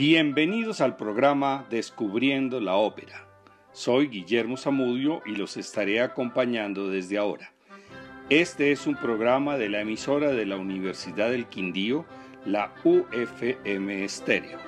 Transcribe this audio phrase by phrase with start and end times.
[0.00, 3.26] Bienvenidos al programa Descubriendo la Ópera.
[3.74, 7.52] Soy Guillermo Zamudio y los estaré acompañando desde ahora.
[8.30, 12.06] Este es un programa de la emisora de la Universidad del Quindío,
[12.46, 14.58] la UFM Estéreo.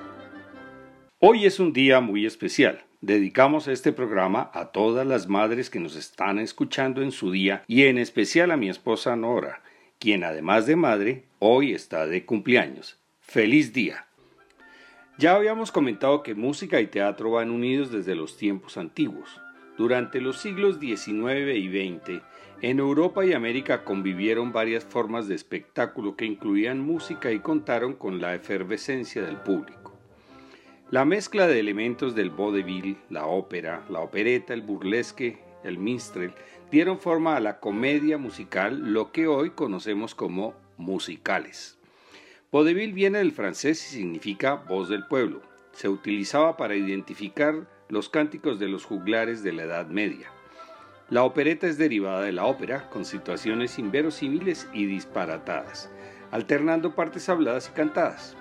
[1.17, 2.83] Hoy es un día muy especial.
[3.01, 7.85] Dedicamos este programa a todas las madres que nos están escuchando en su día y
[7.85, 9.63] en especial a mi esposa Nora,
[9.97, 12.99] quien además de madre, hoy está de cumpleaños.
[13.19, 14.05] ¡Feliz día!
[15.23, 19.39] Ya habíamos comentado que música y teatro van unidos desde los tiempos antiguos.
[19.77, 22.21] Durante los siglos XIX y XX,
[22.61, 28.19] en Europa y América convivieron varias formas de espectáculo que incluían música y contaron con
[28.19, 29.97] la efervescencia del público.
[30.91, 36.33] La mezcla de elementos del vaudeville, la ópera, la opereta, el burlesque, el minstrel,
[36.69, 41.79] dieron forma a la comedia musical, lo que hoy conocemos como musicales.
[42.53, 45.41] Vaudeville viene del francés y significa voz del pueblo.
[45.71, 50.31] Se utilizaba para identificar los cánticos de los juglares de la Edad Media.
[51.09, 55.89] La opereta es derivada de la ópera, con situaciones inverosímiles y disparatadas,
[56.29, 58.37] alternando partes habladas y cantadas.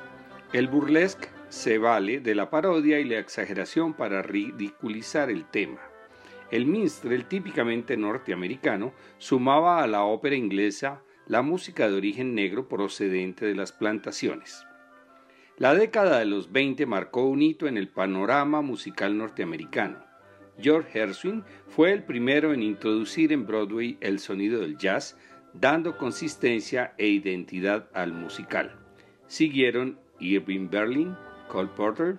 [0.53, 5.81] El burlesque se vale de la parodia y la exageración para ridiculizar el tema.
[6.51, 13.47] El minstrel, típicamente norteamericano, sumaba a la ópera inglesa la música de origen negro procedente
[13.47, 14.67] de las plantaciones.
[15.57, 20.05] La década de los 20 marcó un hito en el panorama musical norteamericano.
[20.59, 25.17] George Gershwin fue el primero en introducir en Broadway el sonido del jazz,
[25.55, 28.79] dando consistencia e identidad al musical.
[29.27, 31.17] Siguieron Irving Berlin,
[31.49, 32.19] Cole Porter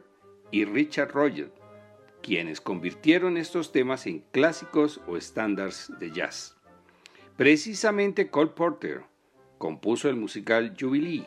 [0.52, 1.52] y Richard Roger,
[2.22, 6.58] quienes convirtieron estos temas en clásicos o estándares de jazz.
[7.38, 9.06] Precisamente Cole Porter
[9.58, 11.26] compuso el musical Jubilee,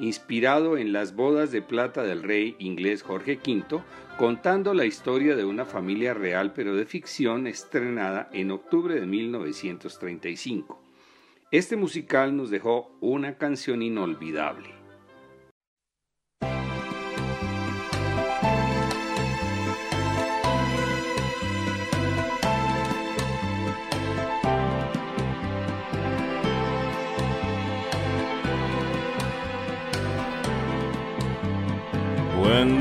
[0.00, 3.80] inspirado en las bodas de plata del rey inglés Jorge V,
[4.18, 10.82] contando la historia de una familia real pero de ficción estrenada en octubre de 1935.
[11.52, 14.83] Este musical nos dejó una canción inolvidable.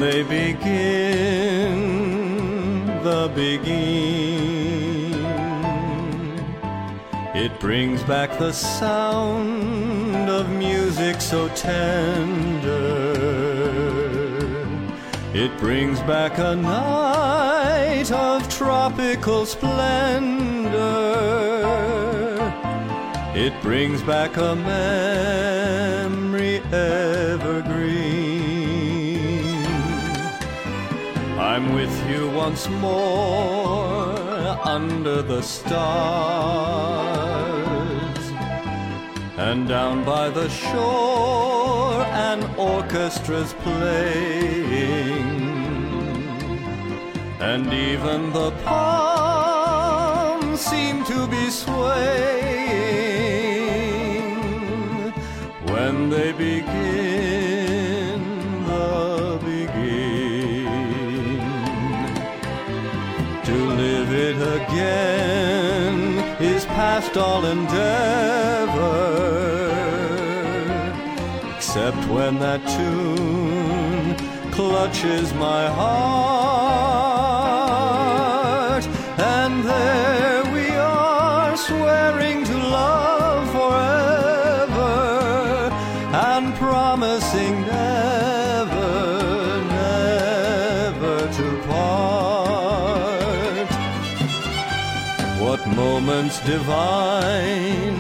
[0.03, 1.79] They begin
[3.03, 5.13] the begin.
[7.33, 13.13] It brings back the sound of music so tender.
[15.33, 20.81] It brings back a night of tropical splendor.
[23.33, 27.82] It brings back a memory evergreen.
[31.53, 34.17] I'm with you once more
[34.65, 35.83] under the stars.
[39.37, 45.29] And down by the shore, an orchestra's playing.
[47.39, 52.33] And even the palms seem to be swaying
[55.71, 57.12] when they begin
[64.67, 68.93] again is past all endeavor,
[71.55, 74.15] except when that tune
[74.51, 76.42] clutches my heart,
[96.45, 97.97] divine,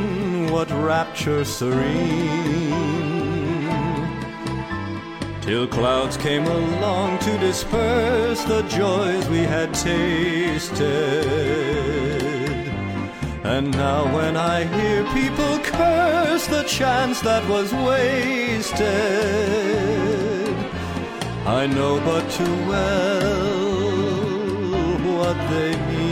[0.51, 2.73] what rapture serene.
[5.41, 10.83] Till clouds came along to disperse the joys we had tasted.
[13.43, 18.83] And now when I hear people curse the chance that was wasted,
[21.45, 23.83] I know but too well
[25.17, 26.02] what they mean.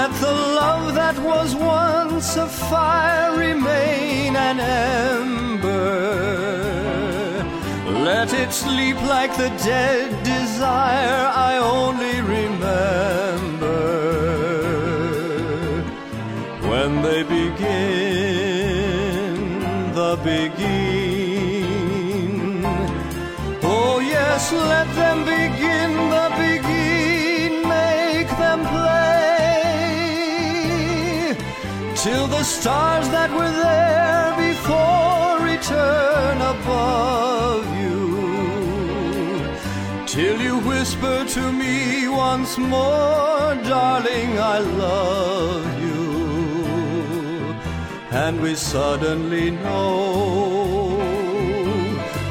[0.00, 0.32] Let the
[0.62, 5.90] love that was once a fire remain an ember.
[8.08, 13.80] Let it sleep like the dead desire I only remember.
[16.70, 17.60] When they begin
[19.92, 21.44] the begin.
[23.62, 25.79] Oh, yes, let them begin.
[32.02, 38.00] Till the stars that were there before return above you.
[40.06, 46.04] Till you whisper to me once more, darling, I love you.
[48.24, 50.96] And we suddenly know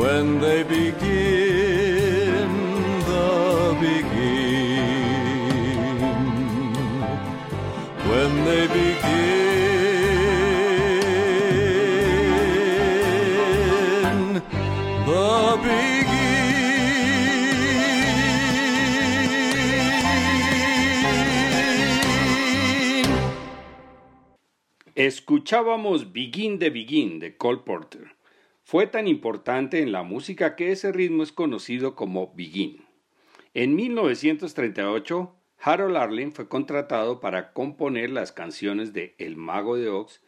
[0.01, 1.46] when they begin
[24.97, 28.17] Escuchábamos Begin de Begin de Cole Porter.
[28.65, 32.85] Fue tan importante en la música que ese ritmo es conocido como Begin.
[33.55, 40.23] En 1938, Harold Arlen fue contratado para componer las canciones de El Mago de Oz.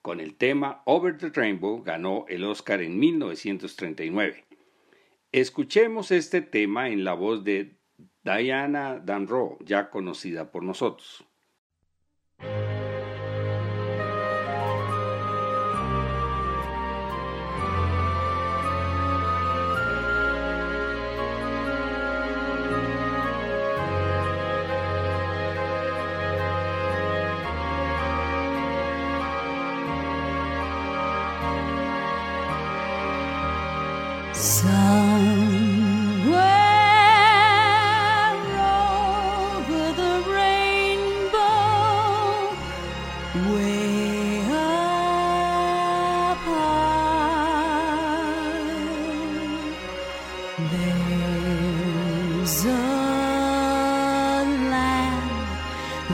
[0.00, 4.44] Con el tema Over the Rainbow ganó el Oscar en 1939.
[5.30, 7.76] Escuchemos este tema en la voz de
[8.22, 11.24] Diana Danro, ya conocida por nosotros.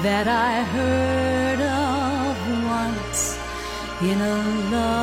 [0.08, 2.34] That I heard of
[2.78, 3.38] once
[4.00, 4.36] in a
[4.70, 4.97] lullaby.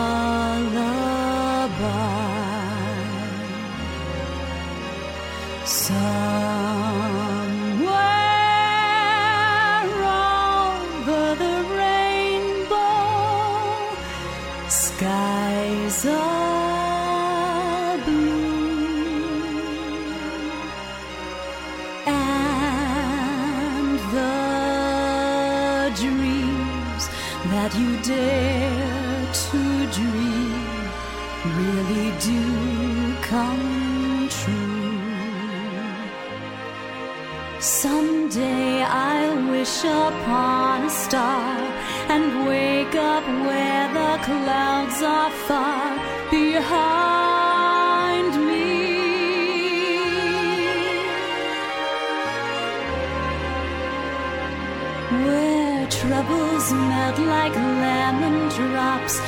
[56.71, 59.19] Melt like lemon drops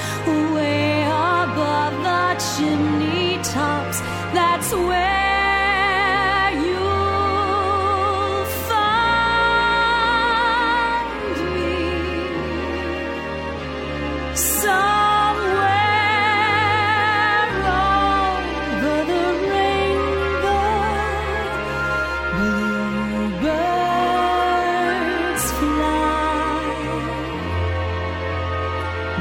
[0.53, 3.99] way above the chimney tops.
[4.33, 5.26] That's where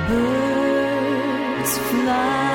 [0.08, 2.45] Birds fly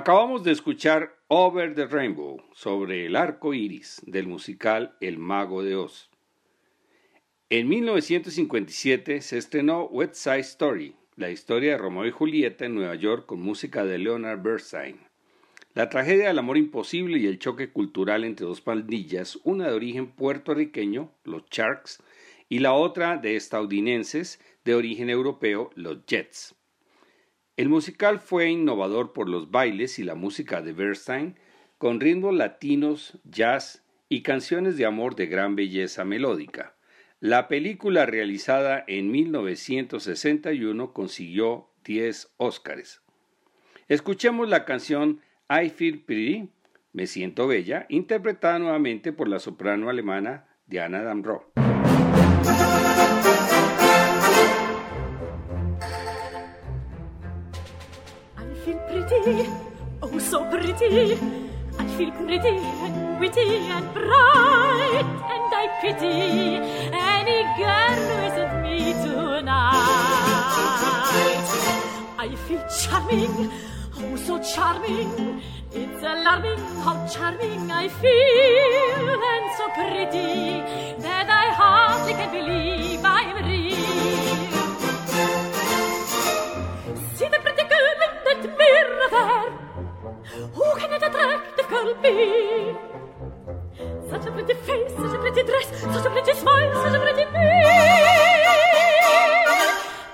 [0.00, 5.76] Acabamos de escuchar Over the Rainbow, sobre el arco iris, del musical El Mago de
[5.76, 6.08] Oz.
[7.50, 12.94] En 1957 se estrenó West Side Story, la historia de Romeo y Julieta en Nueva
[12.94, 15.00] York con música de Leonard Bernstein.
[15.74, 20.12] La tragedia del amor imposible y el choque cultural entre dos pandillas, una de origen
[20.12, 22.02] puertorriqueño, los Sharks,
[22.48, 26.54] y la otra de estadounidenses de origen europeo, los Jets.
[27.60, 31.36] El musical fue innovador por los bailes y la música de Bernstein,
[31.76, 36.74] con ritmos latinos, jazz y canciones de amor de gran belleza melódica.
[37.20, 43.02] La película realizada en 1961 consiguió 10 Óscares.
[43.88, 46.48] Escuchemos la canción I Feel Pretty,
[46.94, 51.52] Me Siento Bella, interpretada nuevamente por la soprano alemana Diana Damro.
[60.72, 66.58] I feel pretty and witty and bright, and I pity
[66.94, 69.74] any girl who isn't me tonight.
[72.18, 73.50] I feel charming,
[73.98, 75.42] oh so charming.
[75.72, 80.62] It's alarming how charming I feel, and so pretty
[81.02, 83.69] that I hardly can believe I'm real.
[92.02, 92.74] Be?
[94.08, 97.24] Such a pretty face, such a pretty dress, such a pretty smile, such a pretty
[97.32, 97.48] me.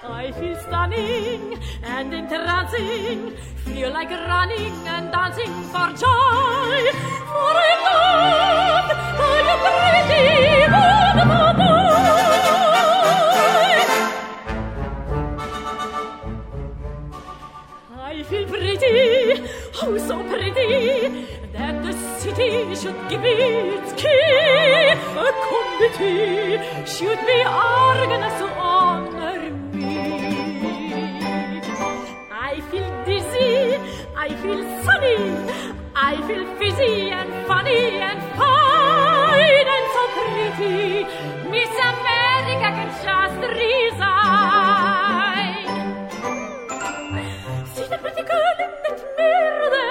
[0.05, 6.81] I feel stunning and entrancing, feel like running and dancing for joy.
[7.31, 10.17] For I love I a pretty
[10.75, 12.26] wonderful boy.
[19.87, 24.09] So pretty, that the city should give its key.
[25.17, 29.97] A committee should be organized to honor me.
[32.33, 33.79] I feel dizzy,
[34.17, 35.19] I feel sunny,
[35.95, 41.05] I feel fizzy and funny and fine and so pretty.
[41.49, 44.26] Miss America can just resign.
[48.07, 49.85] Sentificalim et merde,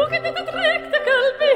[0.00, 1.54] ucet te atrecta calbi,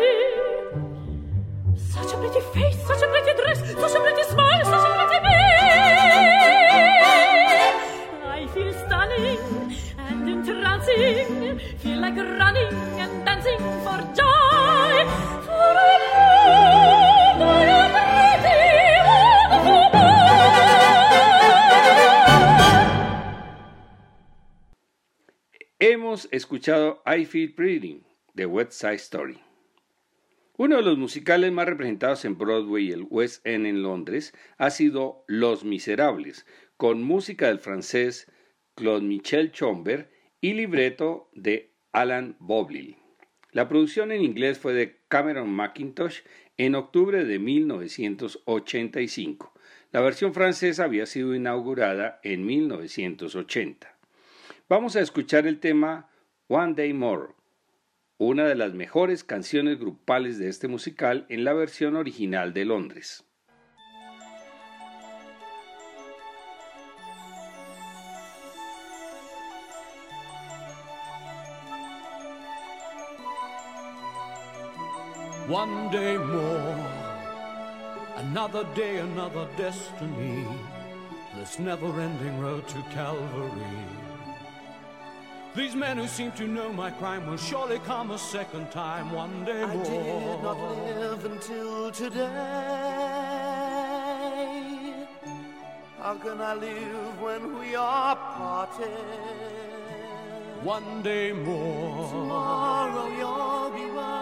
[26.31, 28.02] Escuchado I Feel Pretty
[28.35, 29.38] de West Side Story.
[30.57, 34.71] Uno de los musicales más representados en Broadway y el West End en Londres ha
[34.71, 38.31] sido Los Miserables, con música del francés
[38.75, 40.11] Claude Michel Chomber
[40.41, 42.97] y libreto de Alan Bobley.
[43.50, 46.21] La producción en inglés fue de Cameron McIntosh
[46.57, 49.52] en octubre de 1985.
[49.91, 53.95] La versión francesa había sido inaugurada en 1980.
[54.69, 56.09] Vamos a escuchar el tema
[56.49, 57.35] One Day More,
[58.19, 63.25] una de las mejores canciones grupales de este musical en la versión original de Londres.
[75.49, 76.77] One day more,
[78.17, 80.47] another day, another destiny.
[81.39, 84.12] This never ending road to Calvary.
[85.55, 89.45] These men who seem to know my crime will surely come a second time one
[89.45, 89.85] day I more.
[89.85, 92.27] did not live until today.
[95.99, 98.89] How can I live when we are parted?
[100.63, 102.09] One day more.
[102.09, 104.22] Tomorrow you'll be worlds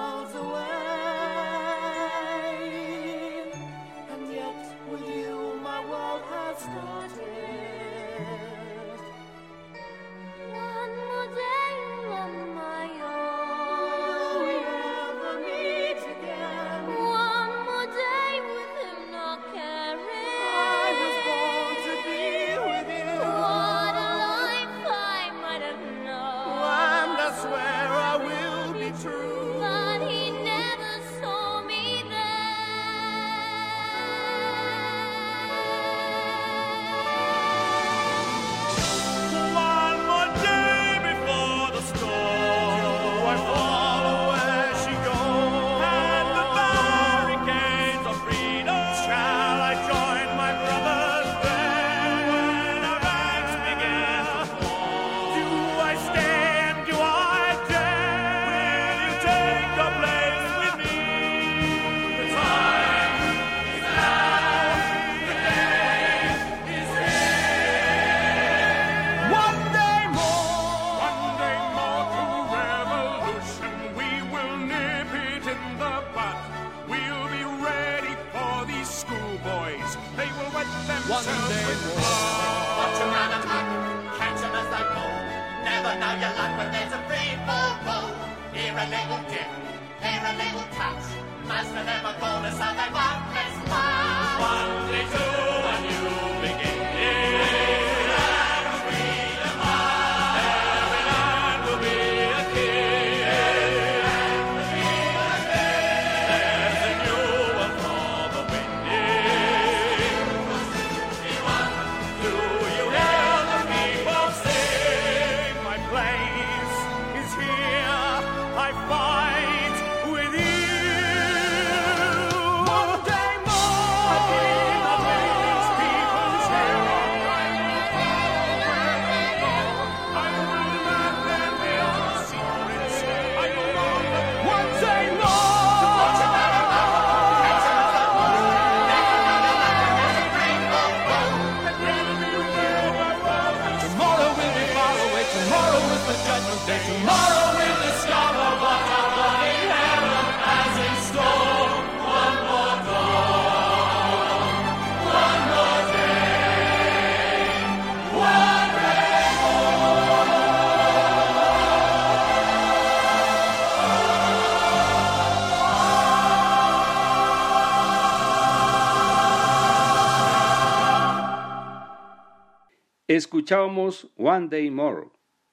[173.21, 175.09] Escuchábamos One Day More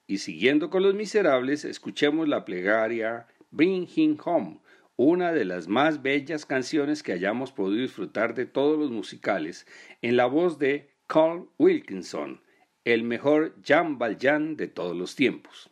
[0.06, 4.62] y siguiendo con los miserables escuchemos la plegaria Bring Him Home,
[4.96, 9.66] una de las más bellas canciones que hayamos podido disfrutar de todos los musicales
[10.00, 12.40] en la voz de Carl Wilkinson,
[12.84, 15.70] el mejor Jan Valjean de todos los tiempos.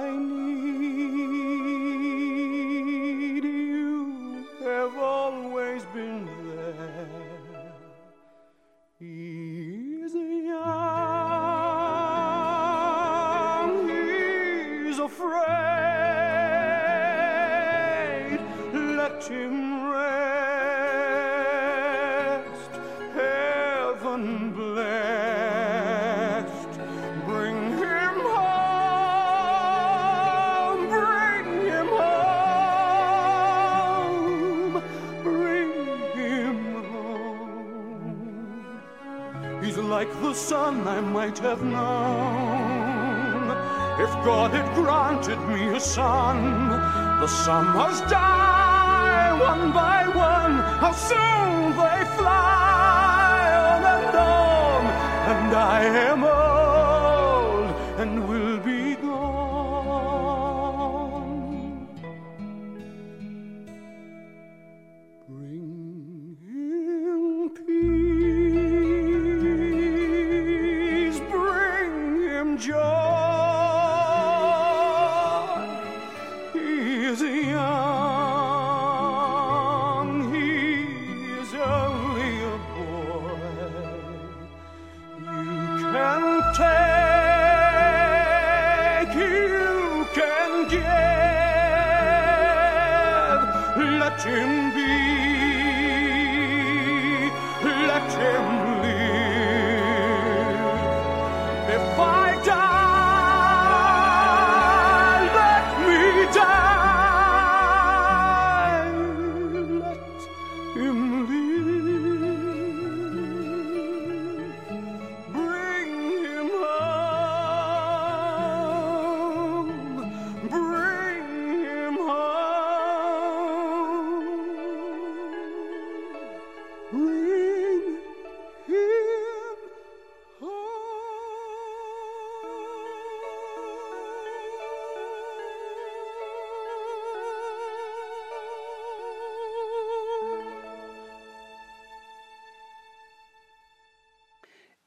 [0.00, 1.04] My need,
[3.44, 4.46] you.
[4.60, 6.29] Have always been
[40.70, 43.50] I might have known.
[44.00, 46.70] If God had granted me a son,
[47.20, 50.54] the summers die one by one.
[50.82, 54.86] How soon they fly on and on,
[55.32, 56.24] and I am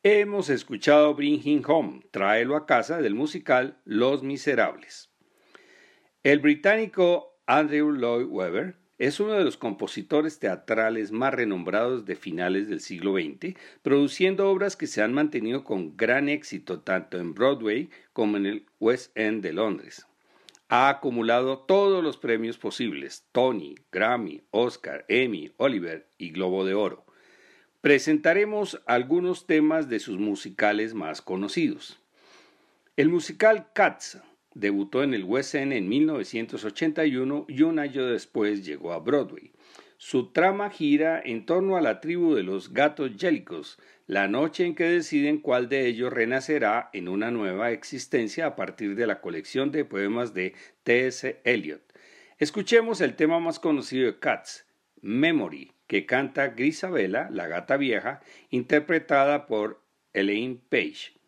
[0.05, 5.09] Hemos escuchado Bring Him Home, Tráelo a casa del musical Los Miserables.
[6.23, 12.67] El británico Andrew Lloyd Webber es uno de los compositores teatrales más renombrados de finales
[12.67, 17.89] del siglo XX, produciendo obras que se han mantenido con gran éxito tanto en Broadway
[18.11, 20.05] como en el West End de Londres.
[20.67, 27.05] Ha acumulado todos los premios posibles, Tony, Grammy, Oscar, Emmy, Oliver y Globo de Oro.
[27.83, 31.99] Presentaremos algunos temas de sus musicales más conocidos.
[32.95, 34.21] El musical Cats
[34.53, 39.51] debutó en el West End en 1981 y un año después llegó a Broadway.
[39.97, 44.75] Su trama gira en torno a la tribu de los gatos yélicos, la noche en
[44.75, 49.73] que deciden cuál de ellos renacerá en una nueva existencia a partir de la colección
[49.73, 51.41] de poemas de T.S.
[51.43, 51.81] Eliot.
[52.39, 54.65] Escuchemos el tema más conocido de Cats,
[55.01, 61.22] Memory, que canta Grisabella, la gata vieja, interpretada por Elaine Page.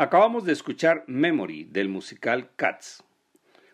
[0.00, 3.04] Acabamos de escuchar Memory del musical Cats.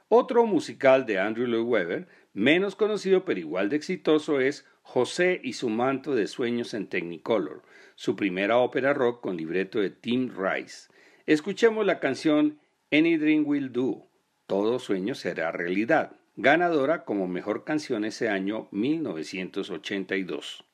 [0.08, 5.52] Otro musical de Andrew Lloyd Webber, menos conocido pero igual de exitoso, es José y
[5.52, 7.62] su manto de sueños en Technicolor,
[7.94, 10.90] su primera ópera rock con libreto de Tim Rice.
[11.26, 12.58] Escuchemos la canción
[12.90, 14.08] Any Dream Will Do,
[14.48, 20.65] Todo sueño será realidad, ganadora como mejor canción ese año 1982.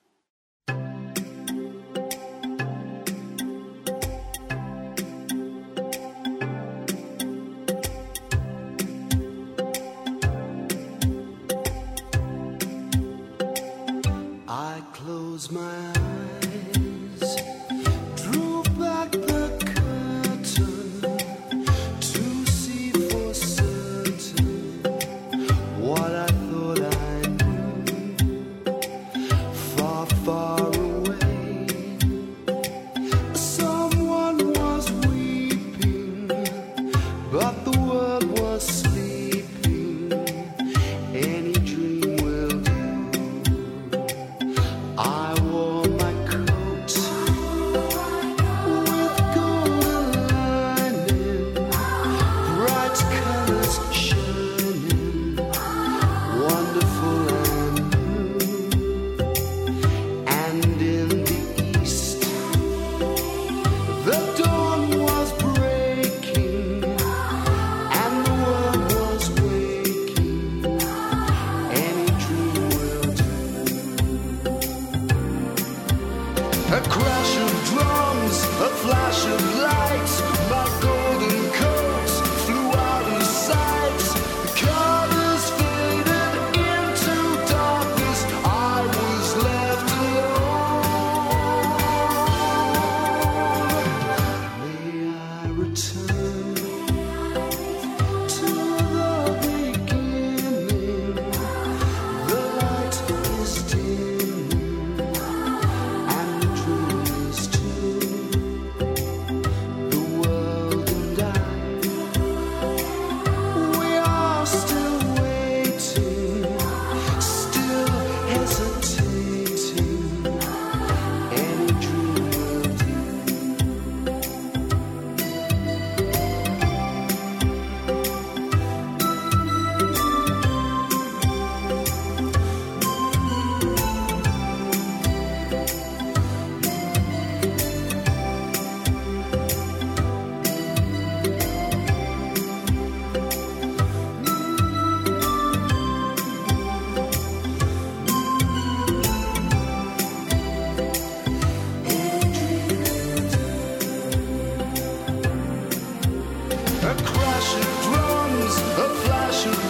[156.85, 159.62] A crash of drums, a flash of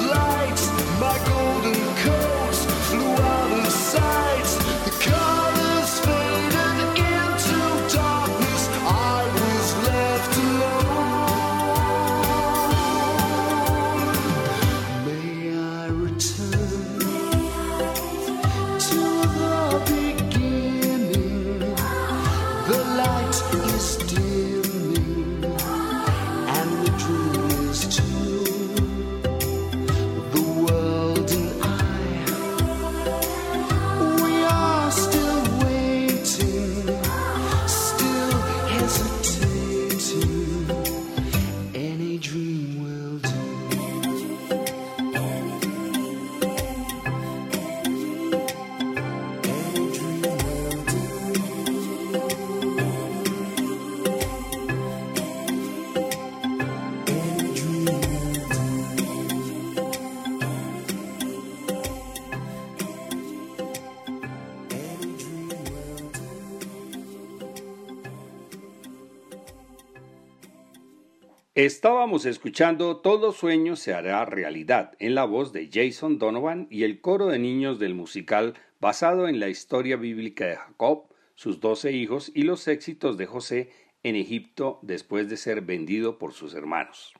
[71.65, 77.01] Estábamos escuchando Todo sueño se hará realidad en la voz de Jason Donovan y el
[77.01, 81.05] coro de niños del musical basado en la historia bíblica de Jacob,
[81.37, 83.71] sus doce hijos y los éxitos de José
[84.03, 87.15] en Egipto después de ser vendido por sus hermanos.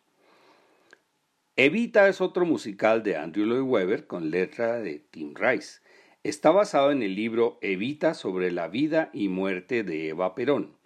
[1.55, 5.83] Evita es otro musical de Andrew Lloyd Webber con letra de Tim Rice.
[6.25, 10.82] Está basado en el libro Evita sobre la vida y muerte de Eva Perón.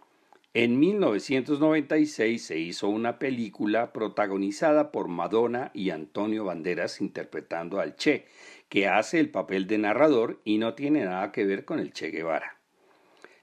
[0.59, 8.25] En 1996 se hizo una película protagonizada por Madonna y Antonio Banderas interpretando al Che,
[8.71, 12.09] que hace el papel de narrador y no tiene nada que ver con el Che
[12.09, 12.57] Guevara.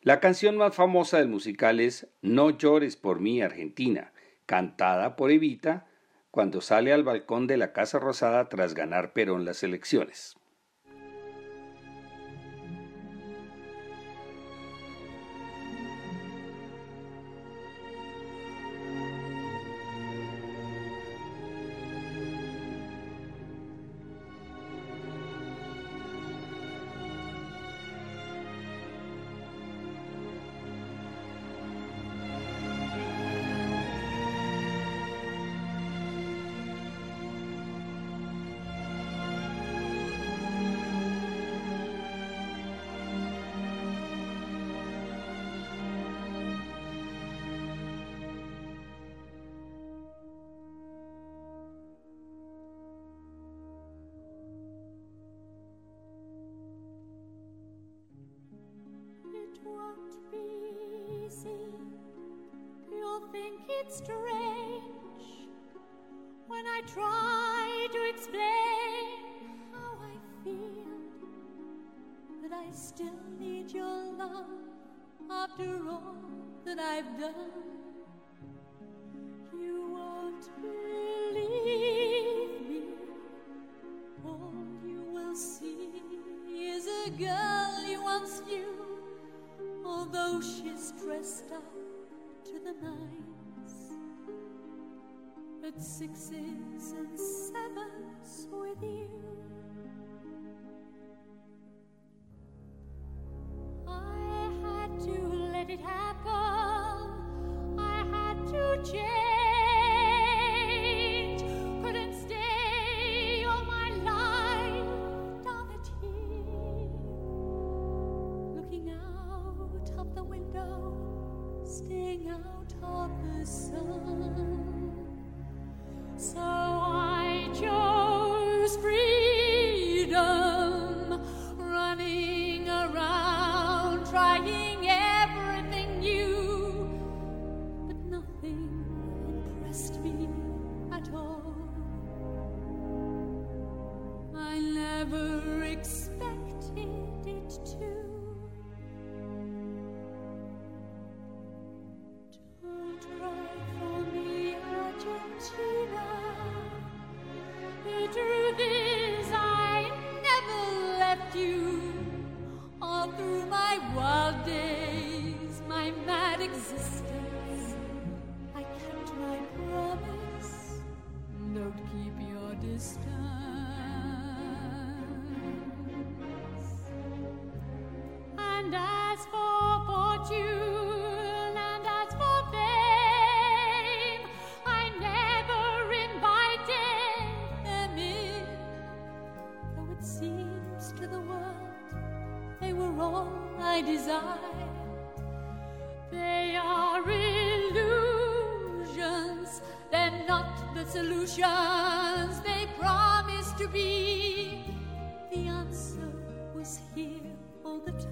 [0.02, 4.12] La canción más famosa del musical es No llores por mí Argentina,
[4.48, 5.86] cantada por Evita
[6.32, 10.36] cuando sale al balcón de la Casa Rosada tras ganar Perón las elecciones.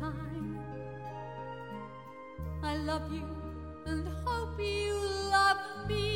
[0.02, 0.58] Time.
[2.64, 3.28] I love you
[3.86, 4.96] and hope you
[5.32, 6.11] love me.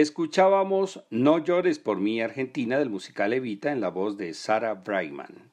[0.00, 5.50] Escuchábamos No llores por mí Argentina del musical Evita en la voz de Sarah Brightman.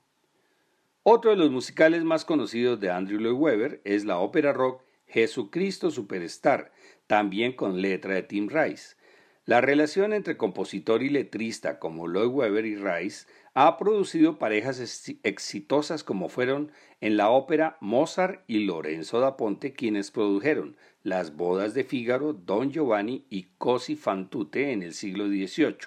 [1.02, 5.90] Otro de los musicales más conocidos de Andrew Lloyd Webber es la ópera rock Jesucristo
[5.90, 6.72] Superstar,
[7.08, 8.98] también con letra de Tim Rice.
[9.46, 13.26] La relación entre compositor y letrista como Lloyd Webber y Rice
[13.56, 14.80] ha producido parejas
[15.24, 16.72] exitosas como fueron
[17.02, 22.72] en la ópera Mozart y Lorenzo da Ponte quienes produjeron Las bodas de Fígaro, Don
[22.72, 25.78] Giovanni y Cosi fan tutte en el siglo XVIII.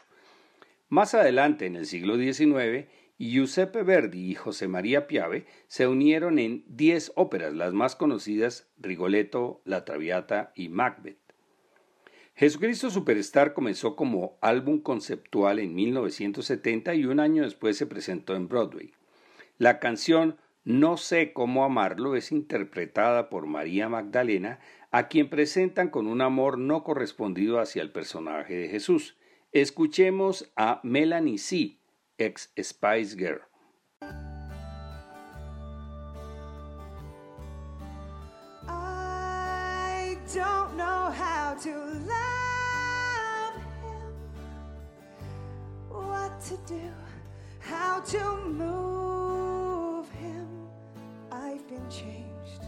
[0.90, 2.86] Más adelante, en el siglo XIX,
[3.18, 9.60] Giuseppe Verdi y José María Piave se unieron en diez óperas, las más conocidas Rigoletto,
[9.64, 11.18] La Traviata y Macbeth.
[12.36, 18.46] Jesucristo Superstar comenzó como álbum conceptual en 1970 y un año después se presentó en
[18.46, 18.92] Broadway.
[19.58, 20.36] La canción
[20.68, 24.58] No sé cómo amarlo es interpretada por María Magdalena,
[24.90, 29.16] a quien presentan con un amor no correspondido hacia el personaje de Jesús.
[29.50, 31.80] Escuchemos a Melanie C.,
[32.18, 33.40] ex Spice Girl.
[38.68, 41.70] I don't know how to
[42.04, 44.12] love him,
[45.88, 46.92] what to do,
[47.58, 49.27] how to move.
[51.78, 52.64] Been changed,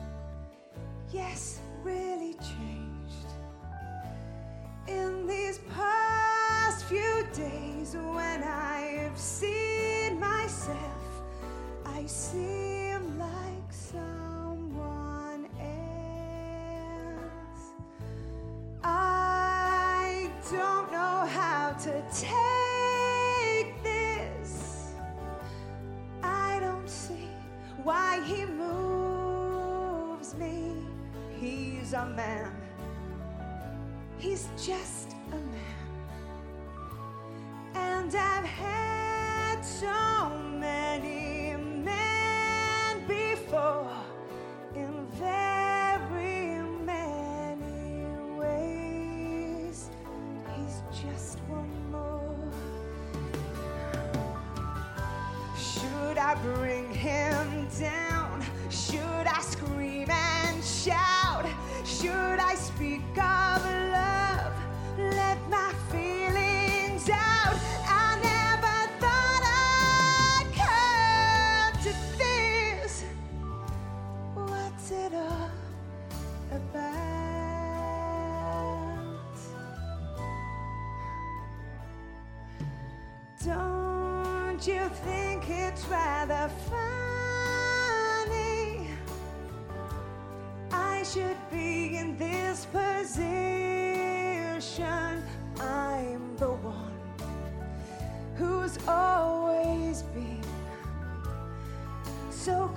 [1.12, 3.30] yes, really changed.
[4.86, 11.22] In these past few days when I've seen myself,
[11.84, 12.79] I seem
[31.90, 32.52] He's a man.
[34.16, 35.74] He's just a man.
[37.74, 38.79] And I've had
[84.60, 86.90] Don't you think it's rather funny?
[90.70, 93.24] I should be in this position.
[95.58, 96.92] I'm the one
[98.34, 100.44] who's always been
[102.28, 102.70] so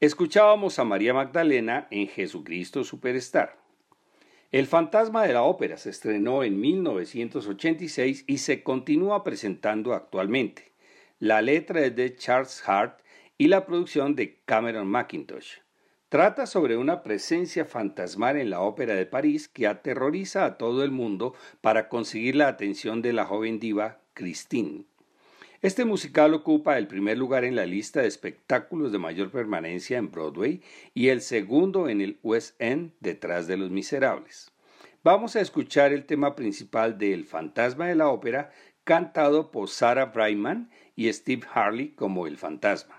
[0.00, 3.58] Escuchábamos a María Magdalena en Jesucristo Superstar.
[4.52, 10.70] El fantasma de la ópera se estrenó en 1986 y se continúa presentando actualmente.
[11.18, 13.00] La letra es de Charles Hart
[13.38, 15.54] y la producción de Cameron McIntosh.
[16.08, 20.92] Trata sobre una presencia fantasmal en la ópera de París que aterroriza a todo el
[20.92, 24.84] mundo para conseguir la atención de la joven diva Christine.
[25.60, 30.08] Este musical ocupa el primer lugar en la lista de espectáculos de mayor permanencia en
[30.08, 30.62] Broadway
[30.94, 34.52] y el segundo en el West End detrás de Los Miserables.
[35.02, 38.52] Vamos a escuchar el tema principal de El fantasma de la ópera
[38.84, 42.97] cantado por Sarah Brightman y Steve Harley como el fantasma.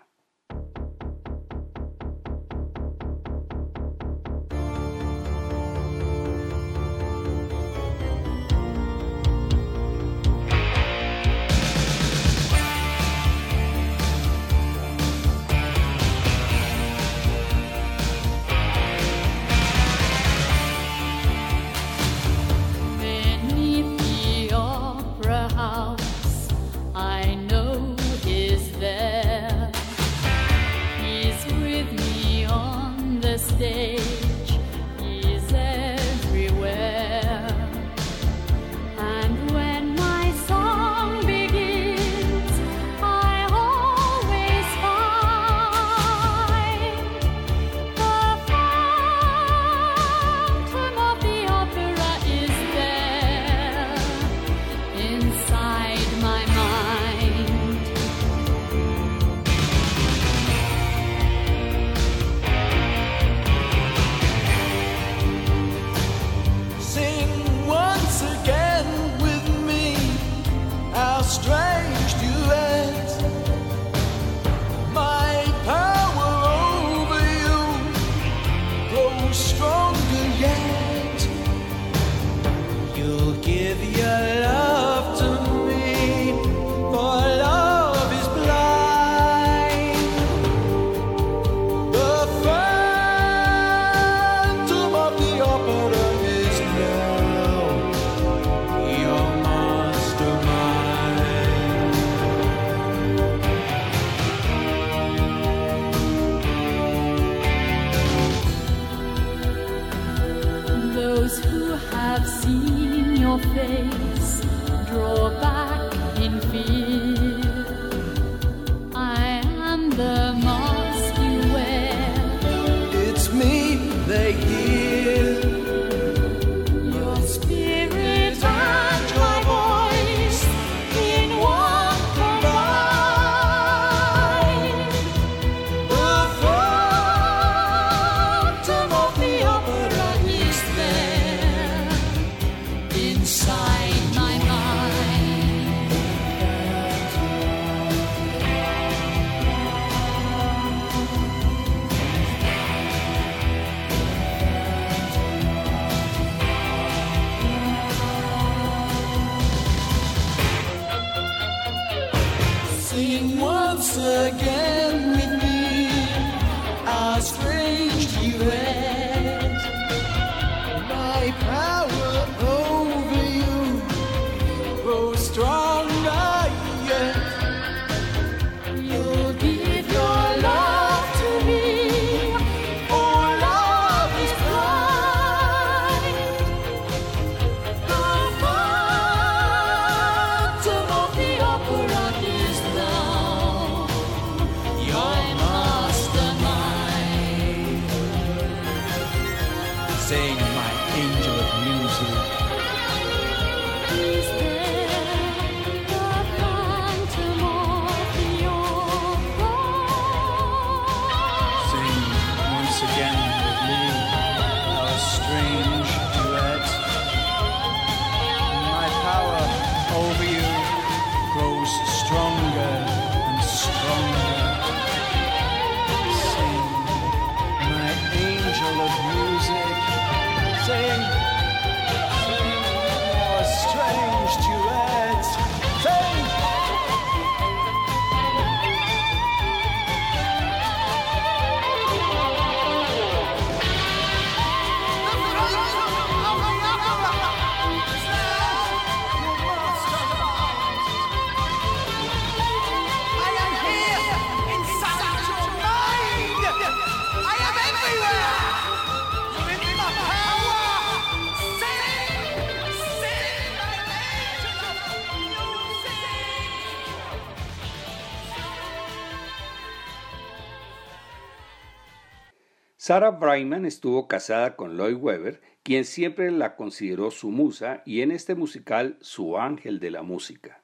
[272.89, 278.09] Sarah Brightman estuvo casada con Lloyd Webber, quien siempre la consideró su musa y en
[278.09, 280.63] este musical su ángel de la música.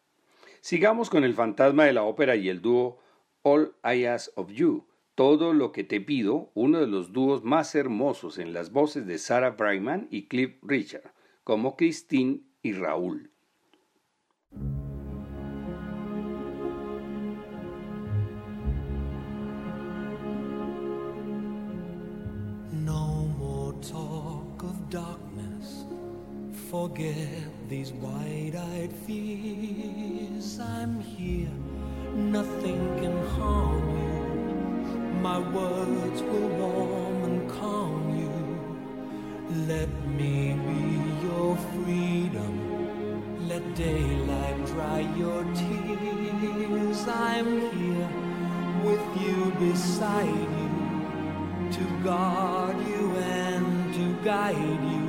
[0.60, 2.98] Sigamos con el fantasma de la ópera y el dúo
[3.44, 7.76] All I Ask of You, todo lo que te pido, uno de los dúos más
[7.76, 11.14] hermosos en las voces de Sarah Brightman y Cliff Richard,
[11.44, 13.30] como Christine y Raúl.
[26.76, 30.60] Forget these wide-eyed fears.
[30.60, 31.56] I'm here,
[32.14, 34.18] nothing can harm you.
[35.28, 38.36] My words will warm and calm you.
[39.72, 40.86] Let me be
[41.26, 42.54] your freedom.
[43.48, 47.08] Let daylight dry your tears.
[47.08, 48.10] I'm here
[48.88, 50.72] with you beside you
[51.72, 53.75] to guard you and
[54.26, 55.06] guide you.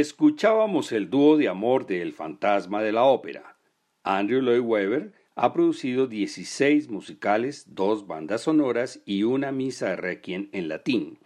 [0.00, 3.56] Escuchábamos el dúo de amor de El fantasma de la ópera.
[4.02, 10.48] Andrew Lloyd Webber ha producido 16 musicales, dos bandas sonoras y una misa de requiem
[10.50, 11.20] en latín.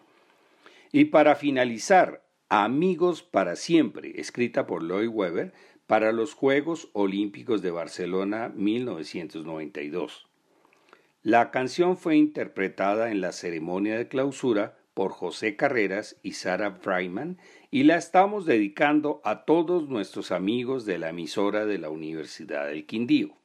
[0.93, 5.55] Y para finalizar, Amigos para siempre, escrita por Lloyd Webber
[5.87, 10.29] para los Juegos Olímpicos de Barcelona 1992.
[11.23, 17.38] La canción fue interpretada en la ceremonia de clausura por José Carreras y Sara Freiman
[17.70, 22.84] y la estamos dedicando a todos nuestros amigos de la emisora de la Universidad del
[22.84, 23.36] Quindío.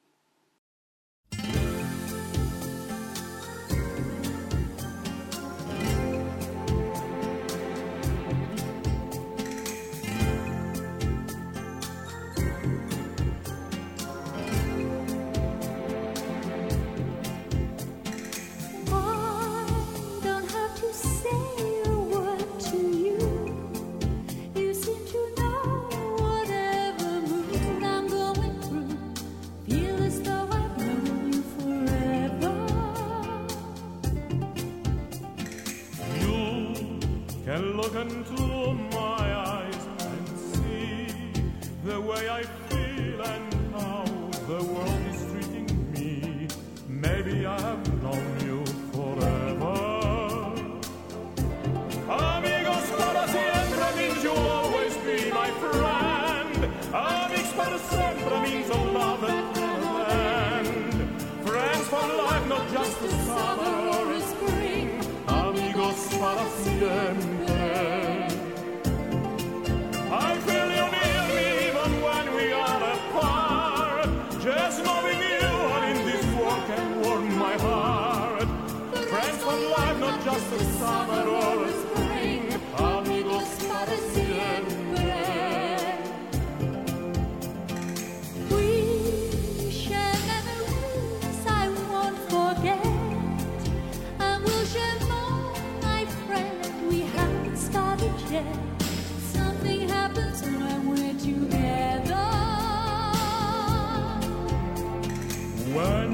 [105.74, 106.09] When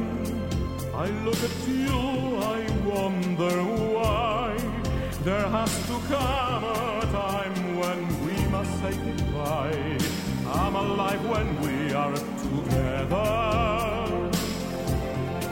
[0.96, 2.00] I look at you,
[2.56, 3.62] I wonder
[3.94, 4.56] why
[5.26, 9.98] there has to come a time when we must say goodbye.
[10.48, 13.20] I'm alive when we are together.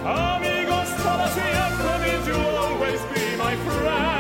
[0.06, 4.17] Amigos, para siempre, will you always be my friend?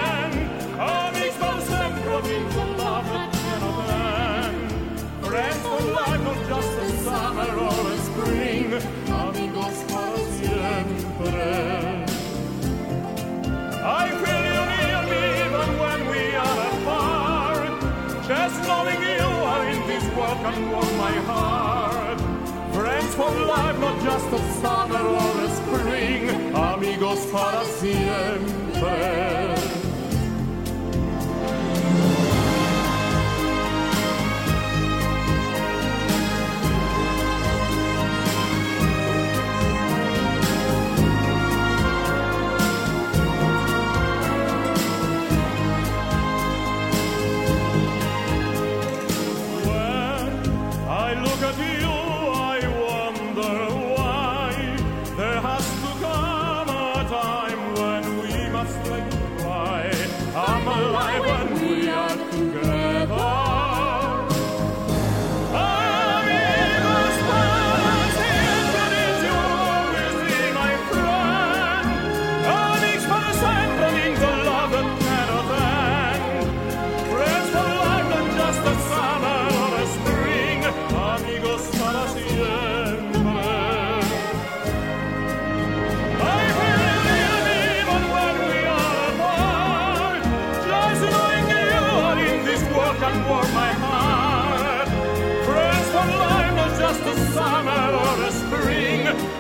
[23.80, 29.17] Not just a summer or a spring, amigos para siempre.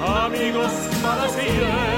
[0.01, 0.71] amigos
[1.01, 1.96] para siempre.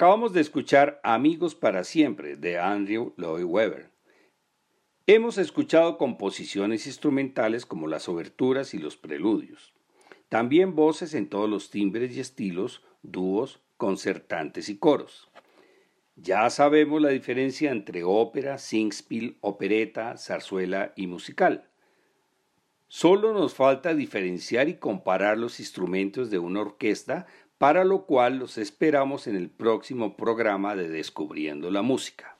[0.00, 3.90] Acabamos de escuchar Amigos para siempre de Andrew Lloyd Webber.
[5.06, 9.74] Hemos escuchado composiciones instrumentales como las oberturas y los preludios.
[10.30, 15.30] También voces en todos los timbres y estilos, dúos, concertantes y coros.
[16.16, 21.68] Ya sabemos la diferencia entre ópera, singspiel, opereta, zarzuela y musical.
[22.92, 27.26] Solo nos falta diferenciar y comparar los instrumentos de una orquesta
[27.60, 32.34] para lo cual los esperamos en el próximo programa de Descubriendo la Música.